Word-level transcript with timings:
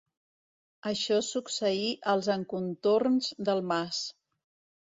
Això 0.91 1.17
succeí 1.27 1.85
als 2.13 2.31
encontorns 2.39 3.31
del 3.51 3.63
mas. 3.75 4.01